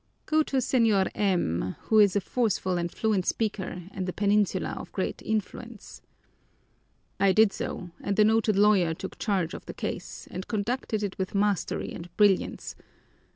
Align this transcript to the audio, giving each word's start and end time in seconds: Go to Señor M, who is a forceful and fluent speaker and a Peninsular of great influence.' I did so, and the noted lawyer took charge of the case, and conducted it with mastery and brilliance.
Go 0.25 0.41
to 0.41 0.57
Señor 0.57 1.11
M, 1.13 1.75
who 1.81 1.99
is 1.99 2.15
a 2.15 2.21
forceful 2.21 2.75
and 2.75 2.91
fluent 2.91 3.23
speaker 3.27 3.83
and 3.91 4.09
a 4.09 4.11
Peninsular 4.11 4.71
of 4.71 4.91
great 4.93 5.21
influence.' 5.21 6.01
I 7.19 7.31
did 7.33 7.53
so, 7.53 7.91
and 8.01 8.15
the 8.15 8.25
noted 8.25 8.55
lawyer 8.55 8.95
took 8.95 9.19
charge 9.19 9.53
of 9.53 9.67
the 9.67 9.75
case, 9.75 10.27
and 10.31 10.47
conducted 10.47 11.03
it 11.03 11.19
with 11.19 11.35
mastery 11.35 11.93
and 11.93 12.09
brilliance. 12.17 12.75